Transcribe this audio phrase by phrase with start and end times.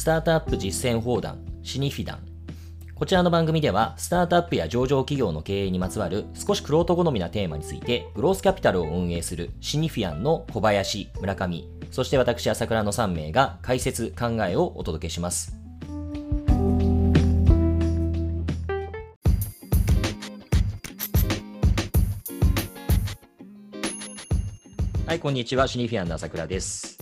[0.00, 2.20] スタートアップ実践砲弾、シニフィダン。
[2.94, 15.54] こちらの番組では、スタートアップや上場企業の経営にまつわる少しクロート好みなテーマについて、グロースキャピタルを運営するシニフィアンの小林、村上、そして私、朝倉の3名が解説、考えをお届けします。
[25.06, 25.68] はい、こんにちは。
[25.68, 26.96] シニフィアンの朝倉です。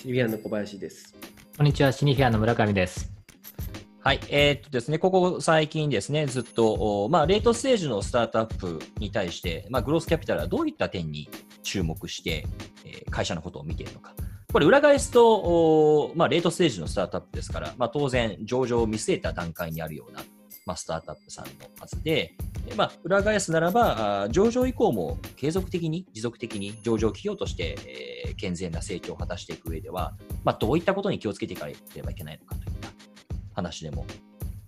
[0.00, 1.23] シニフィアンの小林です。
[1.56, 1.92] こんにちは。
[1.92, 3.12] シニフィアの村上です。
[4.00, 11.30] はい、えー、っとですね、ここ最近ですね、ずっと、まあ、レートステージのスタートアップに対して、まあ、グロースキャピタルはどういった点に
[11.62, 12.44] 注目して、
[12.84, 14.16] え、会社のことを見ているのか。
[14.52, 20.24] これ裏返すと、まあ、レートステージのスタートアップですから、まあ、当然、上場を見据えた段階にあるような、
[20.66, 22.34] まあ、スタートアップさんのはずで、
[22.76, 32.88] まあ、裏返すならば、上場以降も継続的に、持続的に上場企業として、えー、健全な成長を果たしていく上では、まあ、どういったことに気をつけていかなければいけないのかといった
[33.54, 34.06] 話でも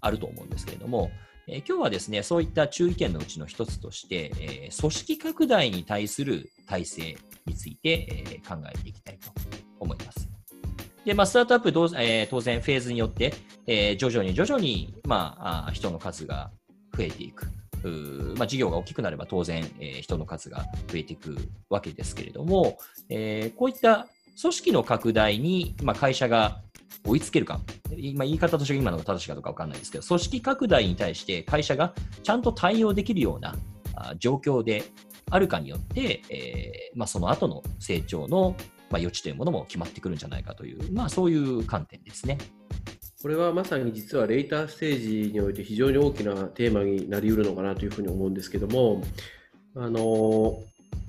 [0.00, 1.10] あると思うんですけれども、
[1.48, 9.30] えー、今日はですね、そういった注意点のうちの一つとして、えー、組織拡大に対する体制について、えー、考えていきたいと
[9.78, 10.28] 思います。
[11.04, 13.32] で、まあ、スタートアップどう、えー、当然フェーズによって、
[13.68, 16.50] えー、徐々に徐々に、まあ、人の数が
[16.96, 17.46] 増えていく。
[18.36, 21.36] まあ、事業が大きくなれば当然、え、人の数が増えていく
[21.70, 24.08] わけですけれども、え、こういった
[24.40, 26.60] 組織の拡大に、まあ、会社が
[27.06, 27.60] 追いつけるか、
[28.14, 33.54] まあ、言い方としては今のが正しいかどうか分からないですけど、組織拡大に対して会社がちゃんと対応できるような
[34.18, 34.84] 状況で
[35.30, 38.54] あるかによって、えーまあ、その後の成長の、
[38.90, 42.38] まあ、余地というものも決まってくるんじゃないかという、まあ、そういう観点ですね。
[43.26, 49.02] これはまさに実はレーターステージにおいて非常に大きなテーマになりうるのかなというふうに思うんですけども、
[49.74, 50.62] あの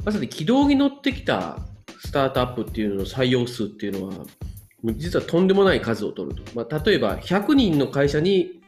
[0.04, 1.60] まさに軌道に乗ってきた
[2.00, 4.26] スタートアップっていうのの採用数っていうのは、
[4.96, 6.42] 実はとんでもない数を取ると。
[6.56, 8.62] まあ、例えば100人の会社に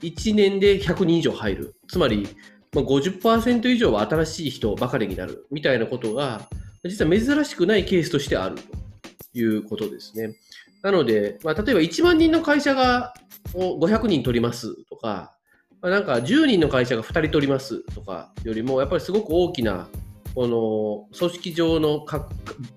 [0.00, 1.74] 1年で100人以上入る。
[1.88, 2.26] つまり、
[2.72, 6.48] ま、50%以上は新しい人ばかりになるみたいなことが、
[6.84, 10.36] 実は珍しくないケースとしてあるということですね。
[10.82, 13.14] なので、まあ、例えば1万人の会社が
[13.52, 15.34] 500人取りますとか、
[15.80, 19.88] まあ、なんか10人の会社が2人取りますとかよりも、やっぱりすごく大きな
[20.34, 22.28] この組織上のか、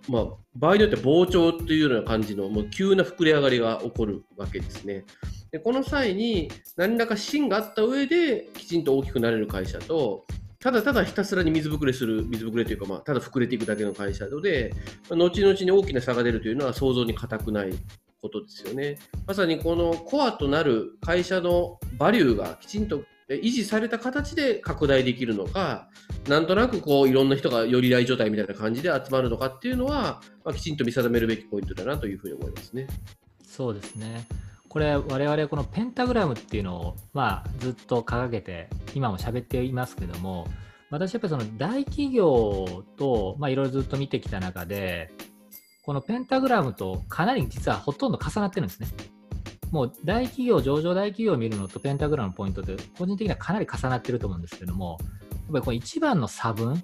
[0.09, 0.25] まあ、
[0.55, 5.05] 場合によって膨張というような感じのもう急な膨れ上がりが起こるわけですね。
[5.51, 10.25] でこの際に何らか芯があった上できちんと大きくなれる会社と
[10.61, 14.71] ただただひたすらに水ぶくれする、水ぶくれというか、まあ、ただ膨れていくだけの会社で、
[15.09, 17.73] 後々に大きな差が出るというのは想像に難くない
[18.21, 18.99] ことですよね。
[19.25, 25.89] まさにこのコアとなる会社のバリューがきちんと維持された形で拡大できるのか、
[26.27, 32.85] なんとなくこういろんな人がより来状態みたいな感じで集まるのかっていうのは、まあ、きちんと見定めるべきポイントだなというふうに思いますね。
[33.43, 34.27] そうですね。
[34.71, 40.47] これ我々このペンタグラムっていうのを、まあ、ずっと掲げて今も喋っていますけども
[40.89, 45.11] 私やっぱりその大企業といろいろずっと見てきた中で
[45.83, 48.87] このペンタグラムとかなり実はほとんど重なってるんですね。
[49.71, 55.07] もう大企業、上場大企業を見るのとペンタグラムのポイントって個人的にはかなり重なってると思うんですけども、やっ
[55.53, 56.77] ぱりこの一番の差分っ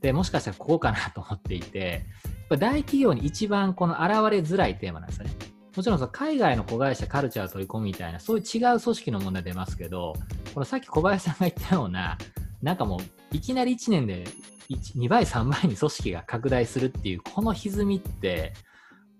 [0.00, 2.04] てもしかしたらここかなと思っていて、
[2.48, 5.51] 大企業に一番この現れづらいテーマなんですよね。
[5.76, 10.14] もちろんその海外の子会社カルチャーを取り込むみたいな、そういう違う組織の問題出ますけど、
[10.52, 12.18] このさっき小林さんが言ったような、
[12.62, 14.24] なんかもういきなり1年で
[14.70, 18.52] 2倍、3倍に組織が拡大するっていう、この歪みって、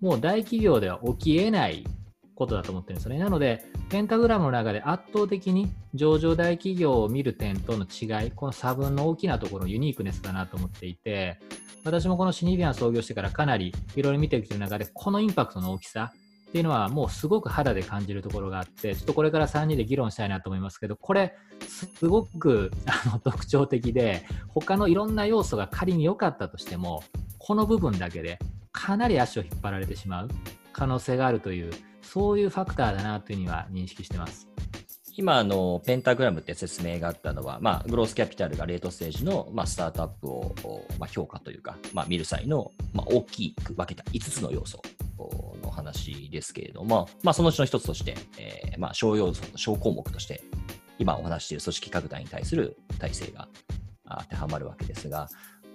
[0.00, 1.86] もう大企業では起きえない
[2.34, 3.18] ことだと思ってるんですよね。
[3.18, 11.38] なので、ペンタグラムの中で圧倒的に上場大企業を見る点との違い、この差分の大きなところユニークネスだなと思っていて、
[11.84, 16.12] 私もこのシニビアン創業してからかなりいろいろ見てきてる中で、このインパクトの大きさ、
[16.52, 21.34] っていうのはもうすごく肌で感じるところがあって、ちょっとこれから3人で議論したいなと思いますけど、これ、
[21.66, 27.04] すごくあの 特徴的で、他のいろんな要素が仮に良かったとしても、
[27.38, 28.38] この部分だけで
[28.70, 30.28] かなり足を引っ張られてしまう
[30.74, 31.72] 可能性があるという、
[32.02, 34.51] そういうファクターだなというには認識してます。
[35.14, 40.54] 今あの、ペンタグラムって説明があったのは、まあ、グロースキャピタルがレートステージの、まあ、スタートアップを、
[40.98, 44.80] まあ、評価というか、まあ、見る際の、まあ、大きく分けた5つの要素
[45.62, 50.42] の話ですけれども、まあ、そのうちの一つとして、えー、まあ、小要素の、小項目として、
[50.98, 53.48] 今お話している組織拡大に対する体制が
[54.08, 55.28] 当てはまるわけですが、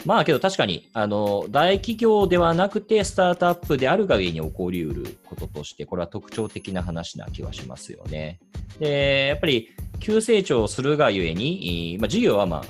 [0.05, 8.39] まあけど確かに、あの、大企業ではなくてスタートアップであるがゆえに起こりうることとして、これは特徴的な話な気はしますよね。
[8.79, 12.61] で、やっぱり急成長するがゆえに、まあ、事業はまあ、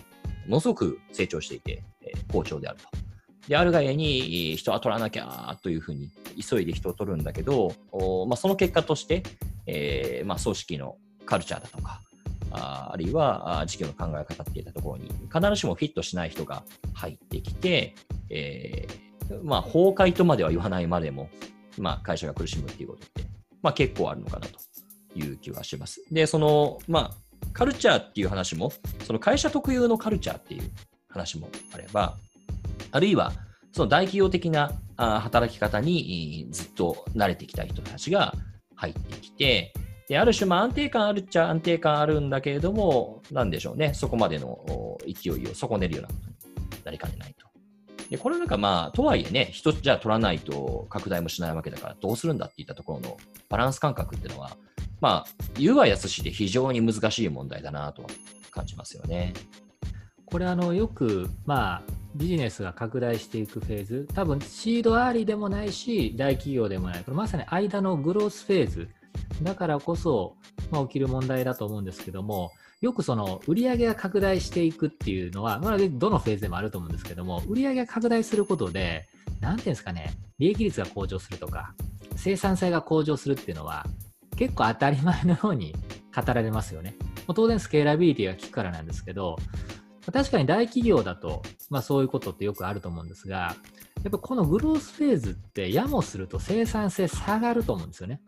[0.48, 1.84] ものすごく成長していて、
[2.32, 2.88] 好調であると。
[3.48, 6.10] であるがゆえに人は取らなきゃというふうに
[6.50, 7.74] 急いで人を取るんだけど、
[8.28, 9.24] まあ、その結果として、
[9.66, 12.02] えーまあ、組織のカルチャーだとか、
[12.52, 16.64] ああるいは事業の考え方っていったところに必ずしもフィットしない人が
[16.94, 17.96] 入ってきて、
[18.30, 19.08] えー
[19.44, 21.30] まあ、崩壊とまでは言わないまでも、
[21.78, 23.24] まあ、会社が苦しむっていうことって、
[23.62, 24.60] まあ、結構あるのかなと
[25.16, 26.02] いう気はします。
[26.12, 28.72] で、その、まあ、カルチャーっていう話も、
[29.04, 30.72] その会社特有のカルチャーっていう
[31.10, 32.16] 話もあれば、
[32.92, 33.34] あるいは、
[33.74, 38.34] その大企業的な働き方にずっと慣れてきた人たちが
[38.76, 39.74] 入ってきて、
[40.08, 46.14] である種、まあ、安定感あるっちゃ安定感あるんだけれども、なんでしょうね、そこまでの勢いを損ねるようなこ
[46.72, 47.48] とになりかねないと。
[48.10, 53.18] でこれなんかまあ、とはいえね、人じゃ取らないと拡大もしないわけだから、どうするんだっていったところの
[53.50, 54.52] バランス感覚っていうのは、
[55.02, 58.10] まあ、言うはやすしで非常に難しい問題だなとは
[58.50, 59.34] 感じますよね。
[60.26, 61.84] これあのよく、まあ、
[62.16, 68.90] ビジネスが拡大していくフェーズ、多分シードアーリーでもないし、大企業でもない、これまさに間のグロースフェーズ
[69.42, 70.36] だからこそ、
[70.72, 72.52] まあ、起きる問題だと思うんですけども、
[72.82, 79.08] よくその売上が拡大していくっていうのは、まあ、どのフェーズでもあると思うんですけども、売上が拡大することで、
[79.40, 81.74] なんていうんですかね、利益率が向上するとか、
[82.16, 83.86] 生産性が向上するっていうのは、
[84.36, 85.74] 結構当たり前のように
[86.16, 86.96] 語られますよね。
[87.36, 89.38] 当然スケーラビリティが効くからなんですけど、
[90.12, 93.56] 確かに大企業だと、まあ、そういうことってよくあると思うんですが、
[94.04, 98.22] やっぱこのグロースフェーズってやもすると生産性下がると思うんですよね。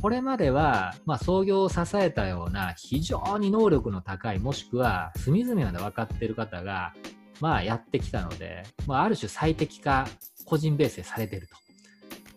[0.00, 6.94] これまでは、まあ、創業を支えたような非常に能力の高い、もしくは隅々まで分かってる方が、
[7.40, 10.06] まあ、やってきたので、まあ、ある種最適化、
[10.46, 11.56] 個人ベースでされてると。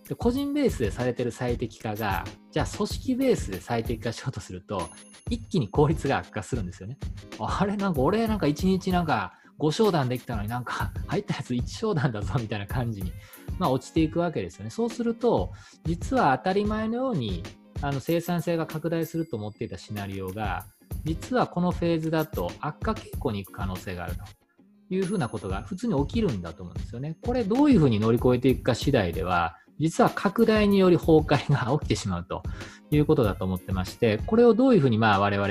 [0.09, 4.89] で個人ベースでされてる最適化が、じゃあ組織ベースで最適化しようとすると、
[5.29, 6.97] 一気に効率が悪化するんですよね。
[7.39, 13.11] あれ、なんか俺なんか1日なんか5商談できたのになんか 入ったやつ1商談だぞみたいな感じに、
[13.59, 14.69] まあ、落ちていくわけですよね。
[14.69, 15.51] そうすると、
[15.85, 17.43] 実は当たり前のように
[17.81, 20.65] あの生産性が拡大すると思っていたシナリオが、
[21.03, 24.23] 実はこのフェーズだと悪化傾向に行く可能性があると。
[24.89, 27.17] いうふうなことが普通に起きるんだと思うんですよね。
[27.25, 32.43] これどういうふうに乗り越えていくか次第では、実は拡大により崩壊が起きてしまうと
[32.91, 35.47] いうことだと思ってまして、これをどういうふうにまあ我々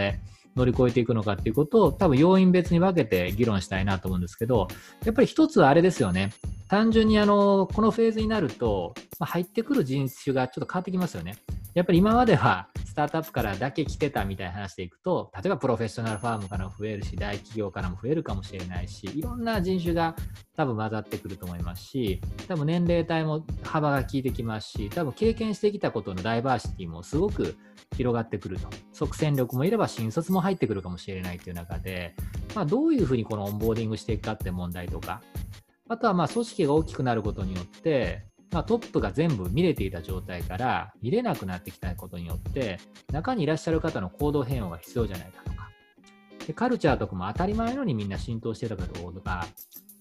[0.57, 4.69] 乗り越えていくのかっていうことを多分要因別に分けて議論したいなと思うんですけど、
[5.05, 6.33] やっぱり一つはあれですよね。
[6.69, 11.37] 単純にあの、このフェーズになると、まあ、入ってくる人種がちょっと変わってきますよね。
[11.75, 20.15] やっぱり今まではスタートアップからだけ来てたみたいな話でいくと、例えばプロフェッショナルファームからも増えるし、大企業からも増えるかもしれないし、いろんな人種が
[20.55, 27.57] 多分混ざってくると思いますし、多分年齢帯も幅が効いてきますし、多分経験してきたことのダイバーシティもすごく
[27.97, 28.69] 広がってくると。
[28.93, 32.15] 即戦力もいれば新卒も入ってくるかもしれないという中で、
[32.55, 35.23] まあ、どういうふうにこのオンボーディングしていくかって問題とか、
[35.89, 42.79] あとはまあ組織が大きくなることによって、まあ、トップが全部見れていた状態から見れなくなってきたことによって
[43.11, 45.71] 中にいらっしゃる方の行動変容が必要じゃないかとか
[46.47, 49.47] でカルチャーとかも当たり前のようにみんな浸透してたかとか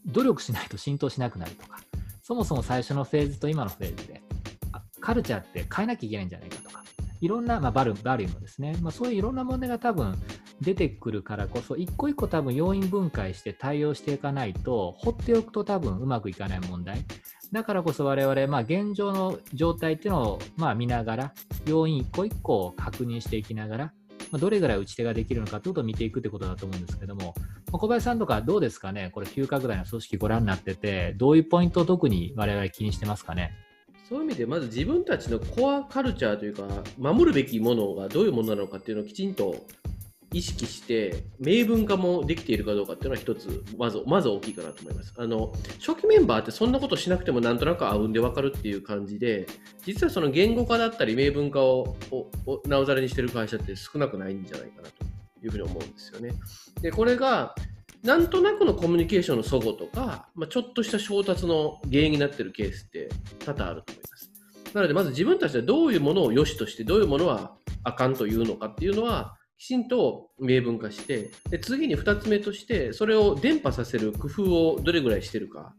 [0.05, 1.79] 努力しないと浸透しなくなるとか
[2.21, 4.21] そもそも最初のフェーズと今のフェーズで
[4.99, 6.83] カルチャーって変えなきゃいけないんじゃないかとか
[7.21, 10.15] いろんな、まあ、バルバリューもですね、まあ、そういういろんな問題が多分
[10.61, 17.03] 出てくるからこそ、一個一個多分要因分解して対応していかないと、放っておくと多分うまくいかない問題。
[17.51, 21.33] だからこそ我々、まあ、現状の状態っていうのを、まあ、見ながら、
[21.65, 23.85] 要因一個一個を確認していきながら、
[24.31, 33.51] まあ、どれぐらい打ち手ができるのかということを見ていくってことだと思うんですけども、まあ、小林さんとかどうですかね、これ急拡大の組織ご覧になってて、どういうポイントを特に我々気にしてますかね？
[34.07, 36.63] そういう意味で、まず自分たちのコアカルチャーというか、
[36.97, 39.65] 守るべきものがどういうものなのかっていうのをきちんと
[40.33, 45.13] 意識して明文化もできているかどうかっていうのは一つまずまず大きいかなと思います。
[45.17, 45.51] あの
[45.85, 49.45] 初期メンバーってそんなことしなくてもなんとなくあうんで分かるっていう感じで
[49.85, 51.97] 実はその言語化だったり明文化を
[52.65, 55.03] なおざらにしてる会社って少なくないんじゃないかなと
[55.43, 56.31] いうふうに思うんですよね。
[56.81, 57.53] でこれが
[58.03, 63.09] なんとなくのコミュニケーションの齟齬とか、まあ、ちょっとした衝突の原因になってるケースって
[63.45, 64.31] 多々あると思います。
[64.73, 75.75] なのでまず自分たちはどういうものを良しとしてどういうものはあかんというのかっていうのはきちんと明文化してで次に2つ目としてそれを伝播させる工夫をどれぐらいしてるか。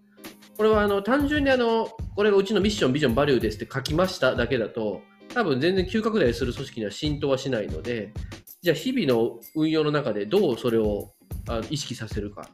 [0.57, 5.01] これはあの単純にあのこれがうちのミッションビジョンバリューですって書きましただけだと
[5.35, 8.13] 多分全然急拡大する組織には浸透はしないので
[8.61, 11.11] じゃあ日々の運用の中でどうそれを
[11.69, 12.49] 意識させるか。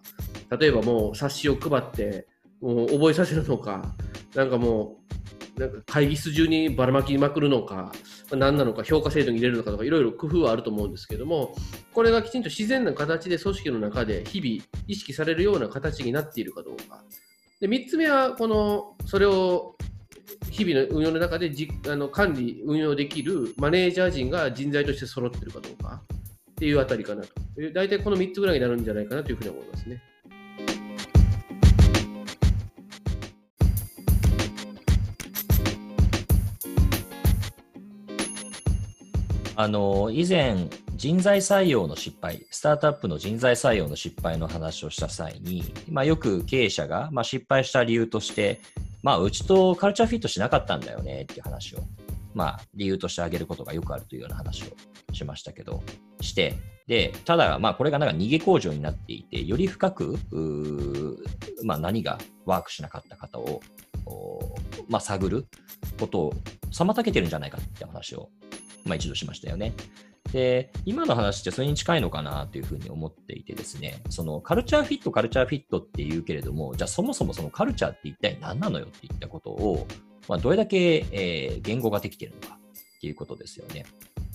[0.58, 2.26] 例えばもう冊子を配って
[2.62, 3.94] もう覚えさせるのか。
[4.34, 4.96] なんかも
[5.37, 7.92] うなんか会議室中にばらまきまくるのか
[8.30, 11.56] 何なのか評価制度に入れるのかとかいろいろ工夫はあると思うんですけども
[11.92, 17.02] これがきちんと自然な形で組織の中で日々意識されるような形になっているかどうか
[17.60, 19.76] で3つ目はこのそれを
[20.50, 26.02] 日々の運用の中でじあの管理、運用できるマネージャー陣が人材として揃ってるかどうか
[26.52, 27.28] っていうあたりかなと。
[27.74, 30.02] 大体この3つぐらいになるんじゃないかなというふうに思いますね。
[39.60, 48.60] あの以前、人材採用の失敗、スタートアップの人材採用の失敗の話をした際に、まあ、よく経営者が、まあ、失敗した理由として、
[49.02, 51.80] まあ、うちとカルチャーフィットしなかったんだよねっていう話を、
[52.34, 54.66] まあ、理由として挙げることがよくあるというような話を
[55.12, 55.82] しましたけど、
[56.20, 56.54] して、
[56.86, 60.16] で、ただ、まあ、これがなんか逃げ工場になっていて、より深く、
[61.64, 63.60] まあ、何がワークしなかった方を、
[64.88, 65.48] まあ、探る
[65.98, 66.32] ことを
[66.70, 68.30] 妨げてるんじゃないかって話を
[68.84, 69.72] まあ、一度しましたよね。
[70.32, 79.86] で、今の話ってそれに近いのかなというふうに思っていてですね、そのカルチャーフィット、カルチャーフィットって言うけれども、じゃあそもそもそのカルチャーって一体何なのよっていったことを、
[80.28, 83.86] まあ、どれだけ、えー、言語ができてるのかっていうことですよね。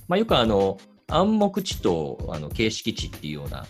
[0.07, 3.67] まあ、よくあの、暗黙知とあの形式値っていうような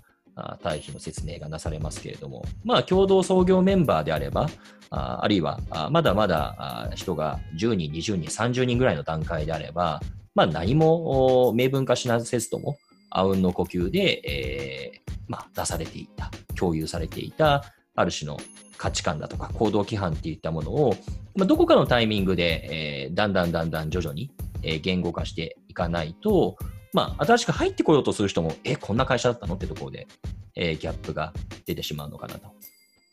[0.61, 4.49] 対比の説明がなされますけれども、まあ、共同創業メンバーであれば、
[4.89, 5.59] ああるいは
[5.91, 9.99] まだまだ人が10人、20人、30人ぐらいの段階であれば、
[10.35, 12.77] まあ、何も明文化しなせずとも、
[13.09, 17.63] あうんの呼吸で、えー、まあ、出されていた、共有されていた、
[17.95, 18.37] ある種の
[18.77, 20.95] 価値観だとか行動規範っていったものを、
[21.35, 24.31] まあ、どこかのタイミングで、えー、だんだんだんだん徐々に、
[24.63, 26.57] えー、言語化していかないと、
[26.91, 29.55] まあ、新しく入ってこようとする人も、え、こんな会社だったの？
[29.55, 30.07] ってところで、
[30.55, 31.33] えー、ギャップが
[31.65, 32.51] 出てしまうのかなと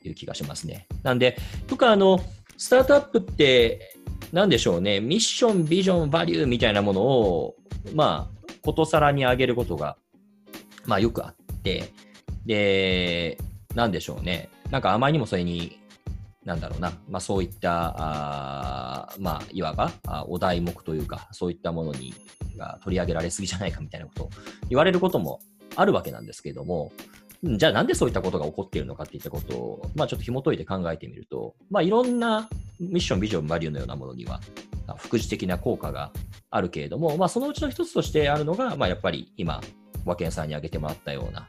[0.05, 0.87] いう気がしますね。
[1.03, 2.21] なんで、とか、あの、
[2.61, 3.97] スタートアップって、
[4.33, 7.57] なんでしょうね、ミッション、ビジョン、バリューみたいなものを、
[7.95, 9.97] まあ、ことさらに上げることが、
[10.85, 11.91] まあ、よくあって、
[12.45, 13.39] で、
[13.75, 15.81] なんでしょうね、なんかあまりにもそれに、
[16.45, 22.13] なんだろうな、まあ、そういった、あまあ、いわばあお題目というか、そういったものに
[22.59, 24.31] が取り上げられすぎじゃないかみたいなことを
[24.69, 25.41] 言われることも
[25.77, 26.93] あるわけなんですけれども、
[27.43, 34.41] じゃあなんでそういったことが起こっているのかっていったことを、まあ、ちょっと紐解いて考えてみると、まあ、いろんなミッション、ビジョン、バリューのようなものには、
[34.99, 36.13] 副次的な効果が
[36.51, 39.61] あるけれども、まあ、そのうちの一つとしてあるのが、まあ、やっぱり今、
[40.05, 41.49] 和健さんに挙げてもらったような、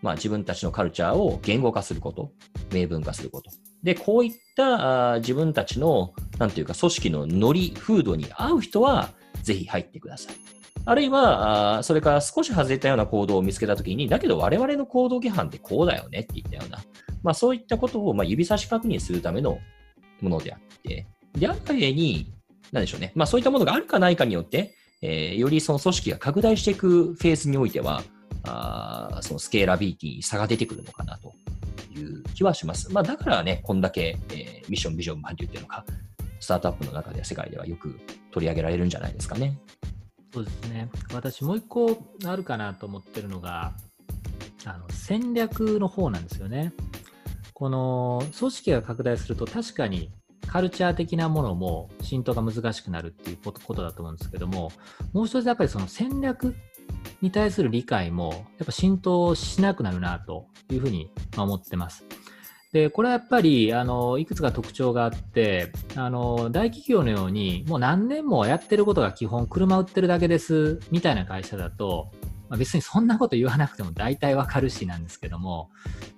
[0.00, 2.32] まあ、自分たちのカルチャーを言語化すること、
[2.72, 3.50] 明文化すること。
[3.82, 9.10] で、こういったあ自分たちの、なんていうか、組織のノリ、風土に合う人は、
[9.42, 10.61] ぜひ入ってください。
[10.84, 16.78] あるいは、あそれから少し外れたような行動を見つけたときに、だけど我々の行動規範ってこうだよねって言ったような、
[17.22, 19.58] まあそういったことをまあ指差し確認するための
[20.20, 22.32] ものであって、であった上に、
[22.72, 28.02] なんでしょうね、まあそういったものがあるかないかによって、えー、よりその組織が拡大していくフェーズにおいては、
[28.44, 31.32] あそのスケーラビリティに差が出てくるのかなと
[31.96, 32.92] いう気はします。
[32.92, 35.84] まあだからね、こんだけ、えー、ミッション、ビジョン、バリューっていうのが、
[36.40, 38.00] スタートアップの中で世界ではよく
[38.32, 39.56] 取り上げられるんじゃないですかね。
[40.32, 40.88] そうですね。
[41.12, 43.74] 私もう一個あるかなと思ってるのが、
[44.64, 46.72] あの戦略の方なんですよね。
[47.52, 50.10] この組織が拡大すると確かに
[50.46, 54.72] カルチャー的なものも浸透が難しくなるっていうことだと思うんですけども、
[55.12, 56.56] もう一つやっぱりその戦略
[57.20, 62.04] に対する理解もやっぱ浸透しなくなるなというふうに思ってます。
[62.72, 72.10] で、これはやっぱり、あの、いくつか特徴があって、あの、大企業のように、もう何年もやってることが基本、車売ってるだけです、みたいな会社だと、
[72.48, 75.70] まあ、別にそんなこと言わなくても大体わかるしなんですけども、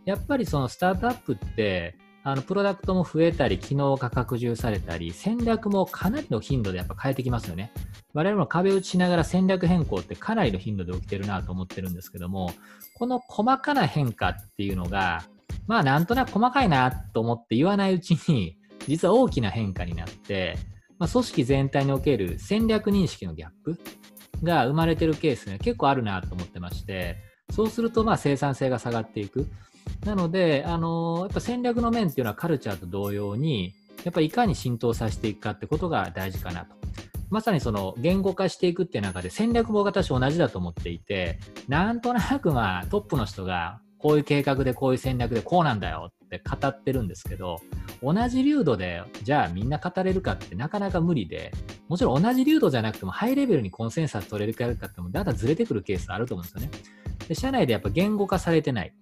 [0.04, 7.72] やっぱりそのスタートアップって、あの、プロダクトも増えたり、機能が拡充されたり、戦略もかなりの頻度でやっぱ変えてきますよね。
[8.14, 12.50] 我々も壁打ちしながら戦略変更ってかなりの頻度で起きてるなと思ってるんですけども、
[12.94, 15.24] この細かな変化っていうのが、
[15.66, 18.56] まあなんとなく細かいなと思って言わないうちに、
[18.86, 20.56] 実は大きな変化になって、
[20.98, 23.78] まあ、組織全体における戦略認識のギャップ
[24.42, 27.16] が生まれてるケースが結構あるなと思ってまして、
[27.50, 29.48] そうするとまあ生産性が下がっていく。
[30.04, 36.76] なので、あの、やっぱ戦略の面っていうのはカルチャーと同様に、やっぱりいかに浸透させていくかってことが大事かなと。
[37.30, 47.62] まさにその言語化していくっていう中で戦略も私同じだと思っていて、なんとなくまあトップの人がこういう計画でこういう戦略でこうなんだよって語ってるんですけど、
[48.02, 51.52] 同じ流度で、じゃあみんな語れるかってなかなか無理で、
[51.88, 56.78] もちろん同じ流度じゃなくてもハイレベルにコンセンサス取れるかっても、だんだんずれてくるケースあると思うんですよね。
[57.28, 58.92] で、社内でやっぱ言語化されてない。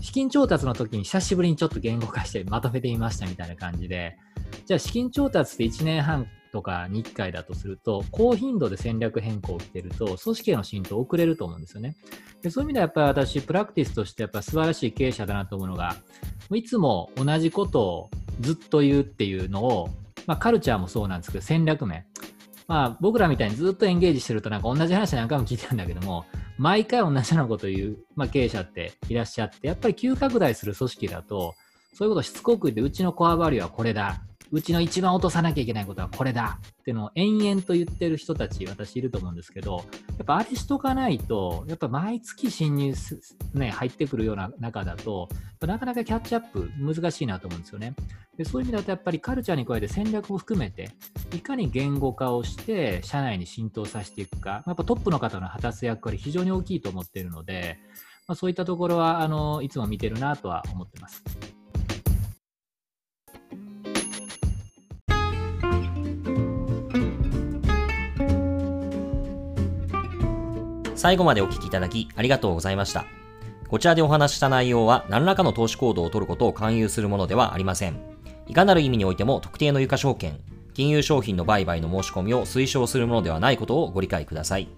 [0.00, 4.18] 資金調達の時に久しぶりにちょっと言語化してまとめてみましたみたいな感じで、
[4.66, 11.96] じゃあ資金調達って1年半とかに1回だとすると、高頻度で戦略変更をしてると、組織への浸透遅れると思うんですよね。
[12.42, 15.96] でそういう意味ではやっぱり私、プラクティスとしてやっぱ素晴らしい経営者だなと思うのが、
[16.54, 18.10] いつも同じことを
[18.40, 19.90] ずっと言うっていうのを、
[20.26, 22.06] まあ、カルチャーもそうなんですけど、戦略面。
[22.68, 26.24] まあ、僕らみたいにずっとエンゲージしてるとなんか同じ話何回も聞いてるんだけども、
[26.56, 31.54] 毎回同じようなことを言う、まあ、経営者っていらっしゃって、やっぱり急拡大する組織だと、
[31.94, 34.22] そういうことをしつこく言って、うちのコアバリューはこれだ。
[34.52, 39.84] うちの一番落とさなきゃいけないことはこれだってのを延々と言ってる人たち、私いると思うんですけど、
[40.18, 43.20] やっぱあれしとかないと、やっぱ毎月侵入す、
[43.54, 45.28] ね、入ってくるような中だと、
[45.60, 47.94] なかなかキャッチアップ難しいなと思うんですよね。
[48.36, 50.90] でそういう意味だとやっぱりカルチャーに加えて戦略も含めて、
[51.34, 57.78] いかに言語化をして社内に浸透させていくか、やっぱトップの方の果たす役割非常に大きいと思っているので、
[58.28, 61.22] まあ、そういったところはあのいつも見てるなとは思ってます。
[70.96, 73.06] 最後までお聞きいただきありがとうございました。
[73.68, 78.00] こちらでお話した内容は何らかの投資行動を取ることを勧誘するものではありません。
[78.48, 80.38] いかなる意味においても特定の有価証券、
[80.72, 84.68] 金融商品の売買の申し込みを推奨するものではないことをご理解ください。